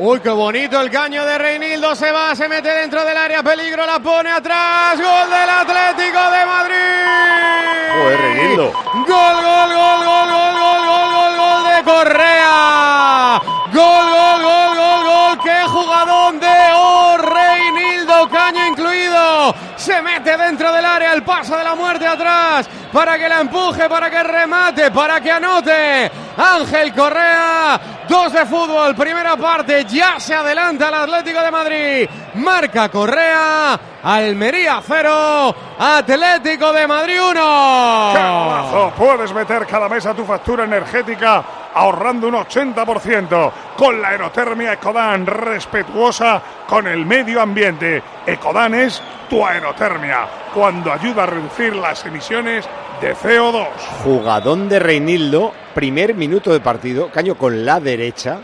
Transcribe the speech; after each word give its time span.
Uy, 0.00 0.20
qué 0.20 0.30
bonito 0.30 0.80
el 0.80 0.92
caño 0.92 1.26
de 1.26 1.36
Reinildo. 1.38 1.96
Se 1.96 2.12
va, 2.12 2.32
se 2.36 2.48
mete 2.48 2.68
dentro 2.72 3.04
del 3.04 3.16
área. 3.16 3.42
Peligro, 3.42 3.84
la 3.84 3.98
pone 3.98 4.30
atrás. 4.30 4.94
Gol 4.96 5.28
del 5.28 5.50
Atlético 5.50 6.30
de 6.30 6.46
Madrid. 6.46 8.00
Joder, 8.00 8.20
Reinildo. 8.20 8.72
Gol, 8.94 9.04
gol, 9.06 9.74
gol, 9.74 10.04
gol, 10.04 10.28
gol, 10.30 10.54
gol, 10.54 10.86
gol, 10.86 11.10
gol, 11.10 11.36
gol 11.36 11.64
de 11.64 11.82
Correa. 11.82 13.42
Gol, 13.72 14.10
gol, 14.12 14.42
gol, 14.42 14.76
gol, 14.76 15.04
gol. 15.04 15.38
Qué 15.42 15.64
jugadón 15.66 16.38
de 16.38 16.56
O. 16.76 17.16
Reinildo, 17.16 18.28
caño 18.28 18.66
incluido. 18.68 19.52
Se 19.74 20.00
mete 20.00 20.36
dentro 20.36 20.72
del 20.74 20.84
área. 20.84 21.12
El 21.12 21.24
paso 21.24 21.56
de 21.56 21.64
la 21.64 21.74
muerte 21.74 22.06
atrás. 22.06 22.68
Para 22.92 23.18
que 23.18 23.28
la 23.28 23.40
empuje, 23.40 23.88
para 23.88 24.08
que 24.08 24.22
remate, 24.22 24.92
para 24.92 25.20
que 25.20 25.32
anote. 25.32 26.27
Ángel 26.38 26.94
Correa. 26.94 27.80
Dos 28.08 28.32
de 28.32 28.46
fútbol, 28.46 28.94
primera 28.94 29.36
parte, 29.36 29.84
ya 29.84 30.18
se 30.18 30.34
adelanta 30.34 30.88
el 30.88 30.94
Atlético 30.94 31.40
de 31.42 31.50
Madrid. 31.50 32.08
Marca 32.34 32.88
Correa, 32.88 33.78
Almería 34.02 34.80
0, 34.86 35.54
Atlético 35.78 36.72
de 36.72 36.86
Madrid 36.86 37.18
1. 37.20 38.12
¡Qué! 38.14 38.92
Puedes 38.96 39.32
meter 39.34 39.66
cada 39.66 39.88
mes 39.88 40.06
a 40.06 40.14
tu 40.14 40.24
factura 40.24 40.64
energética 40.64 41.44
ahorrando 41.74 42.28
un 42.28 42.34
80% 42.34 43.52
con 43.76 44.00
la 44.00 44.08
aerotermia 44.08 44.72
Ecodan, 44.72 45.26
respetuosa 45.26 46.40
con 46.66 46.86
el 46.86 47.04
medio 47.04 47.42
ambiente. 47.42 48.02
Ecodan 48.26 48.74
es 48.74 49.02
tu 49.28 49.44
aerotermia, 49.44 50.26
cuando 50.54 50.92
ayuda 50.92 51.24
a 51.24 51.26
reducir 51.26 51.76
las 51.76 52.04
emisiones 52.06 52.66
de 53.00 53.14
CO2. 53.14 53.66
Jugadón 54.04 54.68
de 54.68 54.78
Reinildo, 54.78 55.52
primer 55.74 56.14
minuto 56.14 56.52
de 56.52 56.60
partido, 56.60 57.10
caño 57.10 57.36
con 57.36 57.64
la 57.64 57.80
derecha, 57.80 58.38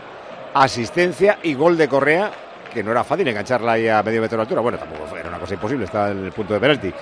asistencia 0.53 1.39
y 1.43 1.53
gol 1.53 1.77
de 1.77 1.87
Correa, 1.87 2.31
que 2.73 2.83
no 2.83 2.91
era 2.91 3.03
fácil 3.03 3.27
engancharla 3.27 3.73
ahí 3.73 3.87
a 3.87 4.01
medio 4.03 4.21
metro 4.21 4.37
de 4.37 4.41
altura. 4.43 4.61
Bueno, 4.61 4.77
tampoco 4.77 5.05
fue, 5.07 5.19
era 5.19 5.29
una 5.29 5.39
cosa 5.39 5.53
imposible, 5.53 5.85
estaba 5.85 6.11
en 6.11 6.25
el 6.25 6.31
punto 6.31 6.53
de 6.53 6.59
penalti. 6.59 6.93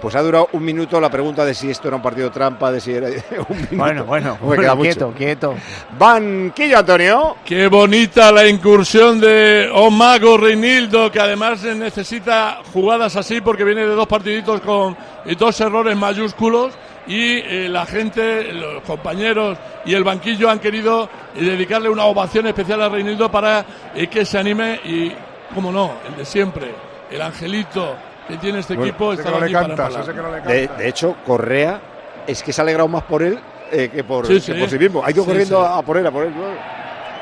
Pues 0.00 0.14
ha 0.14 0.22
durado 0.22 0.48
un 0.52 0.64
minuto 0.64 1.00
la 1.00 1.10
pregunta 1.10 1.44
de 1.44 1.52
si 1.54 1.68
esto 1.72 1.88
era 1.88 1.96
un 1.96 2.02
partido 2.02 2.30
trampa, 2.30 2.70
de 2.70 2.80
si 2.80 2.92
era 2.92 3.08
un 3.48 3.56
minuto. 3.56 3.76
Bueno, 3.76 4.04
bueno, 4.04 4.38
Me 4.40 4.46
bueno, 4.46 4.62
queda 4.62 4.74
mucho. 4.76 4.90
quieto, 4.90 5.12
quieto. 5.16 5.54
Banquillo, 5.98 6.78
Antonio. 6.78 7.36
Qué 7.44 7.66
bonita 7.66 8.30
la 8.30 8.46
incursión 8.46 9.20
de 9.20 9.68
Omago 9.74 10.36
Reinildo, 10.36 11.10
que 11.10 11.18
además 11.18 11.64
necesita 11.64 12.60
jugadas 12.72 13.16
así 13.16 13.40
porque 13.40 13.64
viene 13.64 13.80
de 13.80 13.94
dos 13.96 14.06
partiditos 14.06 14.60
con 14.60 14.96
dos 15.36 15.60
errores 15.60 15.96
mayúsculos 15.96 16.74
y 17.08 17.38
eh, 17.38 17.68
la 17.70 17.84
gente, 17.86 18.52
los 18.52 18.82
compañeros 18.82 19.56
y 19.84 19.94
el 19.94 20.04
banquillo 20.04 20.48
han 20.50 20.58
querido 20.60 21.08
eh, 21.34 21.42
dedicarle 21.42 21.88
una 21.88 22.04
ovación 22.04 22.46
especial 22.46 22.82
a 22.82 22.88
Reinildo 22.88 23.30
para 23.30 23.64
eh, 23.94 24.06
que 24.08 24.24
se 24.24 24.38
anime 24.38 24.78
y, 24.84 25.10
como 25.54 25.72
no, 25.72 25.92
el 26.08 26.16
de 26.16 26.24
siempre, 26.24 26.70
el 27.10 27.20
angelito 27.22 27.96
que 28.28 28.36
tiene 28.36 28.58
este 28.60 28.74
Bueno, 28.76 28.90
equipo 28.90 29.12
está 29.14 29.30
no 29.30 29.38
aquí 29.38 29.52
cantas, 29.52 30.06
no 30.06 30.30
De, 30.42 30.68
hecho, 30.88 31.16
Correa 31.26 31.80
es 32.26 32.42
que 32.42 32.52
se 32.52 32.60
ha 32.60 32.62
alegrado 32.64 32.88
más 32.88 33.02
por 33.04 33.22
él 33.22 33.38
eh, 33.72 33.88
que, 33.88 34.04
por, 34.04 34.26
Sí, 34.26 34.34
que 34.34 34.40
sí. 34.40 34.52
por 34.54 34.68
sí 34.68 34.78
mismo. 34.78 35.02
Ha 35.02 35.10
ido 35.10 35.22
Sí, 35.24 35.28
corriendo 35.30 35.60
sí. 35.62 35.66
A, 35.66 35.78
a 35.78 35.82
por 35.82 35.96
él, 35.96 36.06
a 36.06 36.10
por 36.10 36.24
él. 36.26 36.32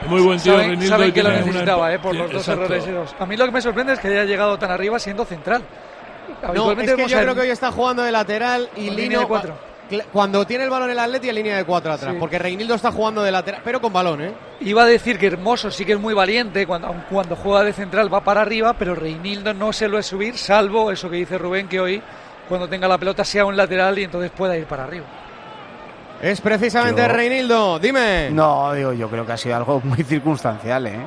Muy 0.09 0.21
buen 0.21 0.39
tío, 0.41 0.53
Saben, 0.53 0.69
Reinildo. 0.71 0.97
saben 0.97 1.13
que 1.13 1.23
lo 1.23 1.29
una 1.31 1.39
necesitaba, 1.39 1.95
¿eh? 1.95 1.99
por 2.01 2.15
los 2.15 2.31
dos 2.33 2.41
Exacto. 2.49 2.75
errores. 2.75 3.15
A 3.19 3.25
mí 3.27 3.37
lo 3.37 3.45
que 3.47 3.51
me 3.53 3.61
sorprende 3.63 3.93
es 3.93 4.01
que 4.01 4.09
haya 4.09 4.25
llegado 4.25 4.59
tan 4.59 4.71
arriba 4.71 4.99
siendo 4.99 5.25
central. 5.25 5.63
No, 6.55 6.73
es 6.73 6.93
que 6.95 7.07
yo 7.09 7.19
a- 7.19 7.23
creo 7.23 7.35
que 7.35 7.41
hoy 7.43 7.51
está 7.51 7.71
jugando 7.73 8.03
de 8.03 8.11
lateral 8.13 8.69
y 8.77 8.91
Lino 8.91 9.27
cuando 10.13 10.47
tiene 10.47 10.65
el 10.65 10.71
balón 10.71 10.91
el 10.91 10.99
Atleti 10.99 11.29
en 11.29 11.35
línea 11.37 11.57
de 11.57 11.65
cuatro 11.65 11.93
atrás, 11.93 12.13
Sí. 12.13 12.19
porque 12.21 12.39
Reinildo 12.39 12.75
está 12.75 12.91
jugando 12.93 13.23
de 13.23 13.31
lateral, 13.31 13.61
pero 13.65 13.81
con 13.81 13.93
balón, 13.93 14.21
¿eh? 14.23 14.33
Iba 14.61 14.83
a 14.83 14.87
decir 14.87 15.19
que 15.19 15.27
Hermoso 15.29 15.71
sí 15.71 15.85
que 15.85 15.93
es 15.93 16.01
muy 16.01 16.15
valiente 16.15 16.67
cuando, 16.67 16.89
aun 16.89 17.05
cuando 17.11 17.37
juega 17.37 17.63
de 17.63 17.73
central 17.73 18.13
va 18.13 18.21
para 18.23 18.41
arriba, 18.43 18.75
pero 18.75 18.95
Reinildo 18.95 19.55
no 19.55 19.73
se 19.73 19.89
lo 19.89 19.99
es 19.99 20.07
subir, 20.07 20.37
salvo 20.39 20.91
eso 20.91 21.09
que 21.11 21.17
dice 21.17 21.39
Rubén, 21.39 21.69
que 21.69 21.79
hoy 21.81 22.03
cuando 22.49 22.69
tenga 22.69 22.87
la 22.89 22.99
pelota 22.99 23.25
sea 23.25 23.45
un 23.45 23.57
lateral 23.57 23.99
y 23.99 24.05
entonces 24.05 24.31
pueda 24.31 24.57
ir 24.57 24.67
para 24.67 24.85
arriba. 24.85 25.07
Es 26.23 26.41
precisamente 26.41 27.03
Yo- 27.03 27.09
Reinildo, 27.09 27.79
dime. 27.79 28.31
No, 28.31 28.73
digo, 28.73 28.93
yo 28.93 29.09
creo 29.11 29.27
que 29.27 29.33
ha 29.33 29.37
sido 29.37 29.57
algo 29.57 29.81
muy 29.85 30.03
circunstancial, 30.03 30.87
¿eh? 30.87 30.99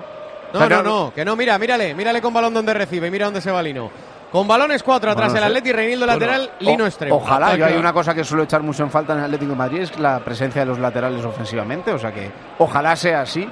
No, 0.53 0.59
Pero- 0.59 0.77
no, 0.77 0.83
no, 1.05 1.13
que 1.13 1.23
no, 1.25 1.35
mira, 1.35 1.57
mírale, 1.59 1.93
mírale 1.93 2.21
con 2.21 2.33
balón 2.33 2.53
donde 2.53 2.73
recibe, 2.73 3.11
mira 3.11 3.25
dónde 3.25 3.41
se 3.41 3.51
va 3.51 3.61
Lino. 3.61 3.91
Con 4.31 4.47
balones 4.47 4.83
cuatro 4.83 5.09
atrás 5.11 5.31
Bueno, 5.31 5.37
el 5.47 5.53
no 5.53 5.55
sé. 5.55 5.57
Atleti, 5.59 5.75
Reinildo 5.75 6.05
lateral, 6.05 6.51
O- 6.59 6.63
Lino 6.63 6.85
extremo. 6.85 7.15
Ojalá, 7.15 7.55
yo 7.55 7.65
hay 7.65 7.75
una 7.75 7.91
cosa 7.91 8.13
que 8.13 8.23
suelo 8.23 8.43
echar 8.43 8.61
mucho 8.61 8.83
en 8.83 8.91
falta 8.91 9.13
en 9.13 9.19
el 9.19 9.25
Atlético 9.25 9.51
de 9.51 9.57
Madrid 9.57 9.81
es 9.81 9.99
la 9.99 10.19
presencia 10.19 10.61
de 10.61 10.67
los 10.67 10.77
laterales 10.77 11.25
ofensivamente, 11.25 11.91
o 11.91 11.97
sea 11.97 12.11
que 12.13 12.31
ojalá 12.59 12.95
sea 12.95 13.21
así 13.21 13.49